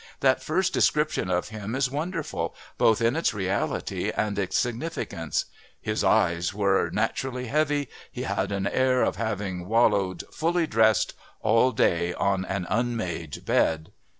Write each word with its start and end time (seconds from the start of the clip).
That 0.21 0.41
first 0.41 0.73
description 0.73 1.29
of 1.29 1.49
him 1.49 1.75
is 1.75 1.91
wonderful, 1.91 2.55
both 2.79 3.01
in 3.03 3.15
its 3.15 3.35
reality 3.35 4.09
and 4.17 4.39
its 4.39 4.57
significance. 4.57 5.45
"His 5.79 6.03
eyes 6.03 6.55
were 6.55 6.89
naturally 6.89 7.45
heavy, 7.45 7.87
he 8.11 8.23
had 8.23 8.51
an 8.51 8.65
air 8.65 9.03
of 9.03 9.17
having 9.17 9.67
wallowed, 9.67 10.23
fully 10.31 10.65
dressed, 10.65 11.13
all 11.41 11.71
day 11.71 12.15
on 12.15 12.45
an 12.45 12.65
unmade 12.67 13.45
bed." 13.45 13.91